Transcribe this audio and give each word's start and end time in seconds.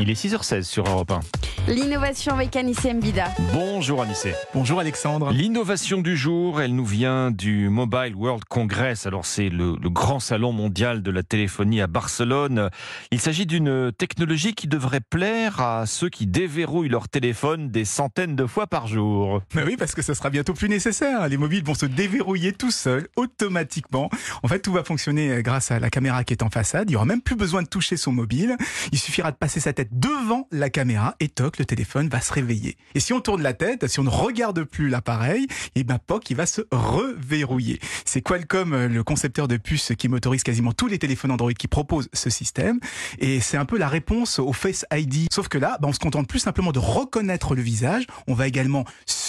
Il 0.00 0.08
est 0.08 0.14
6h16 0.14 0.62
sur 0.62 0.86
Europe 0.86 1.10
1. 1.10 1.20
L'innovation 1.68 2.34
avec 2.34 2.56
Anissé 2.56 2.94
Mbida. 2.94 3.26
Bonjour 3.52 4.02
Anissé. 4.02 4.34
Bonjour 4.54 4.80
Alexandre. 4.80 5.30
L'innovation 5.30 6.00
du 6.00 6.16
jour, 6.16 6.62
elle 6.62 6.74
nous 6.74 6.86
vient 6.86 7.30
du 7.30 7.68
Mobile 7.68 8.14
World 8.14 8.44
Congress. 8.48 9.06
Alors 9.06 9.26
c'est 9.26 9.50
le, 9.50 9.76
le 9.80 9.90
grand 9.90 10.20
salon 10.20 10.52
mondial 10.52 11.02
de 11.02 11.10
la 11.10 11.22
téléphonie 11.22 11.82
à 11.82 11.86
Barcelone. 11.86 12.70
Il 13.10 13.20
s'agit 13.20 13.44
d'une 13.44 13.92
technologie 13.92 14.54
qui 14.54 14.68
devrait 14.68 15.00
plaire 15.00 15.60
à 15.60 15.84
ceux 15.84 16.08
qui 16.08 16.26
déverrouillent 16.26 16.88
leur 16.88 17.08
téléphone 17.10 17.68
des 17.70 17.84
centaines 17.84 18.36
de 18.36 18.46
fois 18.46 18.66
par 18.66 18.86
jour. 18.86 19.42
Mais 19.54 19.64
oui, 19.64 19.76
parce 19.78 19.94
que 19.94 20.00
ça 20.00 20.14
sera 20.14 20.30
bientôt 20.30 20.54
plus 20.54 20.70
nécessaire. 20.70 21.28
Les 21.28 21.36
mobiles 21.36 21.64
vont 21.64 21.74
se 21.74 21.86
déverrouiller 21.86 22.52
tout 22.52 22.70
seuls, 22.70 23.08
automatiquement. 23.16 24.08
En 24.42 24.48
fait, 24.48 24.60
tout 24.60 24.72
va 24.72 24.82
fonctionner 24.82 25.42
grâce 25.42 25.70
à 25.70 25.78
la 25.78 25.90
caméra 25.90 26.24
qui 26.24 26.32
est 26.32 26.42
en 26.42 26.50
façade. 26.50 26.88
Il 26.88 26.94
y 26.94 26.96
aura 26.96 27.04
même 27.04 27.22
plus 27.22 27.36
besoin 27.36 27.62
de 27.62 27.68
toucher 27.68 27.98
son 27.98 28.12
mobile. 28.12 28.56
Il 28.92 28.98
suffira 28.98 29.30
de 29.30 29.36
passer 29.36 29.60
sa 29.60 29.73
tête 29.74 29.88
devant 29.92 30.48
la 30.50 30.70
caméra 30.70 31.14
et 31.20 31.28
toc, 31.28 31.58
le 31.58 31.64
téléphone 31.64 32.08
va 32.08 32.20
se 32.20 32.32
réveiller. 32.32 32.76
Et 32.94 33.00
si 33.00 33.12
on 33.12 33.20
tourne 33.20 33.42
la 33.42 33.52
tête, 33.52 33.86
si 33.86 34.00
on 34.00 34.04
ne 34.04 34.08
regarde 34.08 34.64
plus 34.64 34.88
l'appareil, 34.88 35.46
et 35.74 35.84
ben 35.84 35.98
POC, 35.98 36.30
il 36.30 36.36
va 36.36 36.46
se 36.46 36.62
reverrouiller. 36.70 37.80
C'est 38.04 38.22
Qualcomm, 38.22 38.86
le 38.86 39.04
concepteur 39.04 39.48
de 39.48 39.56
puces 39.56 39.92
qui 39.98 40.08
motorise 40.08 40.42
quasiment 40.42 40.72
tous 40.72 40.86
les 40.86 40.98
téléphones 40.98 41.30
Android 41.30 41.52
qui 41.52 41.68
propose 41.68 42.08
ce 42.12 42.30
système. 42.30 42.78
Et 43.18 43.40
c'est 43.40 43.56
un 43.56 43.64
peu 43.64 43.78
la 43.78 43.88
réponse 43.88 44.38
au 44.38 44.52
Face 44.52 44.84
ID. 44.92 45.28
Sauf 45.32 45.48
que 45.48 45.58
là, 45.58 45.78
ben 45.80 45.88
on 45.88 45.92
se 45.92 45.98
contente 45.98 46.28
plus 46.28 46.38
simplement 46.38 46.72
de 46.72 46.78
reconnaître 46.78 47.54
le 47.54 47.62
visage. 47.62 48.06
On 48.26 48.34
va 48.34 48.46
également 48.46 48.84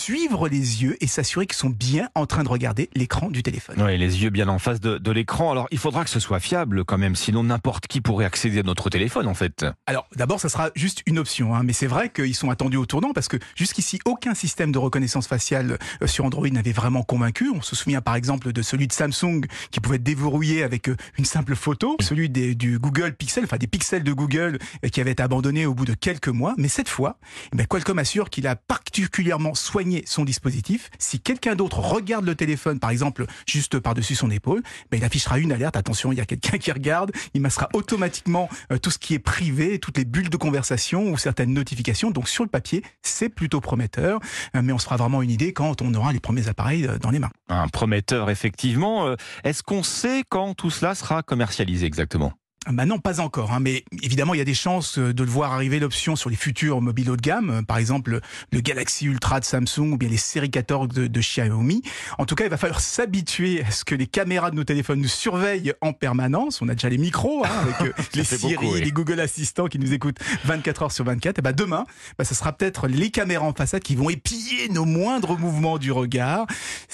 suivre 0.05 0.47
les 0.47 0.83
yeux 0.83 0.97
et 1.01 1.07
s'assurer 1.07 1.47
qu'ils 1.47 1.55
sont 1.55 1.71
bien 1.71 2.09
en 2.13 2.27
train 2.27 2.43
de 2.43 2.49
regarder 2.49 2.91
l'écran 2.93 3.31
du 3.31 3.41
téléphone. 3.41 3.75
Oui, 3.79 3.97
les 3.97 4.21
yeux 4.21 4.29
bien 4.29 4.47
en 4.49 4.59
face 4.59 4.79
de, 4.79 4.99
de 4.99 5.11
l'écran. 5.11 5.51
Alors, 5.51 5.67
il 5.71 5.79
faudra 5.79 6.03
que 6.03 6.11
ce 6.11 6.19
soit 6.19 6.39
fiable 6.39 6.85
quand 6.85 6.99
même, 6.99 7.15
sinon 7.15 7.43
n'importe 7.43 7.87
qui 7.87 8.01
pourrait 8.01 8.25
accéder 8.25 8.59
à 8.59 8.61
notre 8.63 8.91
téléphone 8.91 9.25
en 9.27 9.33
fait. 9.33 9.65
Alors, 9.87 10.07
d'abord, 10.15 10.39
ça 10.39 10.47
sera 10.47 10.69
juste 10.75 11.01
une 11.07 11.17
option, 11.17 11.55
hein, 11.55 11.63
mais 11.63 11.73
c'est 11.73 11.87
vrai 11.87 12.09
qu'ils 12.09 12.35
sont 12.35 12.51
attendus 12.51 12.77
au 12.77 12.85
tournant 12.85 13.13
parce 13.13 13.27
que 13.27 13.37
jusqu'ici, 13.55 13.97
aucun 14.05 14.35
système 14.35 14.71
de 14.71 14.77
reconnaissance 14.77 15.25
faciale 15.25 15.79
euh, 16.03 16.05
sur 16.05 16.23
Android 16.23 16.47
n'avait 16.49 16.71
vraiment 16.71 17.01
convaincu. 17.01 17.49
On 17.49 17.63
se 17.63 17.75
souvient 17.75 18.01
par 18.01 18.13
exemple 18.13 18.53
de 18.53 18.61
celui 18.61 18.85
de 18.85 18.93
Samsung 18.93 19.41
qui 19.71 19.79
pouvait 19.79 19.95
être 19.95 20.03
déverrouillé 20.03 20.61
avec 20.61 20.87
euh, 20.87 20.95
une 21.17 21.25
simple 21.25 21.55
photo, 21.55 21.97
celui 21.99 22.29
des, 22.29 22.53
du 22.53 22.77
Google 22.77 23.15
Pixel, 23.15 23.45
enfin 23.45 23.57
des 23.57 23.65
pixels 23.65 24.03
de 24.03 24.13
Google 24.13 24.59
euh, 24.83 24.89
qui 24.89 25.01
avait 25.01 25.13
été 25.13 25.23
abandonné 25.23 25.65
au 25.65 25.73
bout 25.73 25.85
de 25.85 25.95
quelques 25.95 26.27
mois. 26.27 26.53
Mais 26.59 26.67
cette 26.67 26.89
fois, 26.89 27.17
eh 27.53 27.57
ben, 27.57 27.65
Qualcomm 27.65 27.97
assure 27.97 28.29
qu'il 28.29 28.45
a 28.45 28.55
particulièrement 28.55 29.55
soigné 29.55 29.94
son 30.05 30.25
dispositif. 30.25 30.89
Si 30.99 31.19
quelqu'un 31.19 31.55
d'autre 31.55 31.79
regarde 31.79 32.25
le 32.25 32.35
téléphone, 32.35 32.79
par 32.79 32.89
exemple, 32.89 33.25
juste 33.47 33.79
par-dessus 33.79 34.15
son 34.15 34.29
épaule, 34.31 34.61
ben, 34.91 34.97
il 34.97 35.03
affichera 35.03 35.39
une 35.39 35.51
alerte. 35.51 35.75
Attention, 35.75 36.11
il 36.11 36.17
y 36.17 36.21
a 36.21 36.25
quelqu'un 36.25 36.57
qui 36.59 36.71
regarde. 36.71 37.11
Il 37.33 37.41
massera 37.41 37.69
automatiquement 37.73 38.49
tout 38.81 38.91
ce 38.91 38.97
qui 38.97 39.13
est 39.13 39.19
privé, 39.19 39.79
toutes 39.79 39.97
les 39.97 40.05
bulles 40.05 40.29
de 40.29 40.37
conversation 40.37 41.11
ou 41.11 41.17
certaines 41.17 41.53
notifications. 41.53 42.11
Donc 42.11 42.27
sur 42.27 42.43
le 42.43 42.49
papier, 42.49 42.83
c'est 43.01 43.29
plutôt 43.29 43.61
prometteur, 43.61 44.19
mais 44.53 44.73
on 44.73 44.77
se 44.77 44.85
fera 44.85 44.97
vraiment 44.97 45.21
une 45.21 45.31
idée 45.31 45.53
quand 45.53 45.81
on 45.81 45.93
aura 45.93 46.13
les 46.13 46.19
premiers 46.19 46.47
appareils 46.47 46.89
dans 47.01 47.11
les 47.11 47.19
mains. 47.19 47.31
Un 47.49 47.67
prometteur, 47.67 48.29
effectivement. 48.29 49.15
Est-ce 49.43 49.63
qu'on 49.63 49.83
sait 49.83 50.23
quand 50.27 50.53
tout 50.53 50.69
cela 50.69 50.95
sera 50.95 51.23
commercialisé 51.23 51.85
exactement? 51.85 52.33
Bah 52.71 52.85
non, 52.85 52.99
pas 52.99 53.19
encore. 53.19 53.51
Hein, 53.51 53.59
mais 53.59 53.83
évidemment, 54.01 54.33
il 54.33 54.37
y 54.37 54.41
a 54.41 54.45
des 54.45 54.53
chances 54.53 54.97
de 54.97 55.23
le 55.23 55.29
voir 55.29 55.53
arriver 55.53 55.79
l'option 55.79 56.15
sur 56.15 56.29
les 56.29 56.35
futurs 56.35 56.81
mobiles 56.81 57.09
haut 57.09 57.15
de 57.15 57.21
gamme, 57.21 57.63
par 57.65 57.77
exemple 57.77 58.19
le 58.51 58.59
Galaxy 58.59 59.05
Ultra 59.05 59.39
de 59.39 59.45
Samsung 59.45 59.91
ou 59.93 59.97
bien 59.97 60.09
les 60.09 60.17
séries 60.17 60.51
14 60.51 60.89
de, 60.89 61.07
de 61.07 61.19
Xiaomi. 61.19 61.81
En 62.17 62.25
tout 62.25 62.35
cas, 62.35 62.45
il 62.45 62.49
va 62.49 62.57
falloir 62.57 62.79
s'habituer 62.79 63.63
à 63.63 63.71
ce 63.71 63.85
que 63.85 63.95
les 63.95 64.07
caméras 64.07 64.51
de 64.51 64.55
nos 64.55 64.63
téléphones 64.63 65.01
nous 65.01 65.07
surveillent 65.07 65.73
en 65.81 65.93
permanence. 65.93 66.61
On 66.61 66.69
a 66.69 66.73
déjà 66.73 66.89
les 66.89 66.97
micros 66.97 67.45
hein, 67.45 67.49
avec 67.79 67.93
les 68.15 68.23
Siri, 68.23 68.55
beaucoup, 68.55 68.73
oui. 68.73 68.81
les 68.81 68.91
Google 68.91 69.19
Assistants 69.19 69.67
qui 69.67 69.79
nous 69.79 69.93
écoutent 69.93 70.19
24 70.45 70.83
heures 70.83 70.91
sur 70.91 71.05
24. 71.05 71.39
Et 71.39 71.41
bah 71.41 71.53
demain, 71.53 71.85
bah, 72.17 72.25
ça 72.25 72.35
sera 72.35 72.53
peut-être 72.53 72.87
les 72.87 73.11
caméras 73.11 73.45
en 73.45 73.53
façade 73.53 73.83
qui 73.83 73.95
vont 73.95 74.09
épier 74.09 74.69
nos 74.69 74.85
moindres 74.85 75.37
mouvements 75.37 75.77
du 75.77 75.91
regard. 75.91 76.47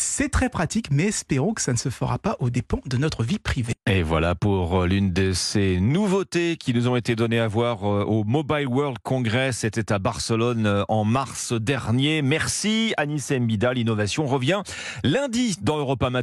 C'est 0.03 0.29
très 0.29 0.49
pratique, 0.49 0.87
mais 0.91 1.05
espérons 1.05 1.53
que 1.53 1.61
ça 1.61 1.71
ne 1.73 1.77
se 1.77 1.89
fera 1.89 2.17
pas 2.17 2.35
aux 2.39 2.49
dépens 2.49 2.79
de 2.87 2.97
notre 2.97 3.23
vie 3.23 3.37
privée. 3.37 3.73
Et 3.85 4.01
voilà 4.01 4.33
pour 4.33 4.85
l'une 4.85 5.13
de 5.13 5.31
ces 5.31 5.79
nouveautés 5.79 6.57
qui 6.57 6.73
nous 6.73 6.87
ont 6.87 6.95
été 6.95 7.15
données 7.15 7.39
à 7.39 7.47
voir 7.47 7.83
au 7.83 8.23
Mobile 8.23 8.67
World 8.67 8.97
Congress. 9.03 9.59
C'était 9.59 9.93
à 9.93 9.99
Barcelone 9.99 10.85
en 10.89 11.05
mars 11.05 11.53
dernier. 11.53 12.23
Merci 12.23 12.95
Anis 12.97 13.29
Mbida. 13.29 13.73
L'innovation 13.73 14.25
revient 14.25 14.63
lundi 15.03 15.55
dans 15.61 15.77
Europa 15.77 16.09
Matin. 16.09 16.21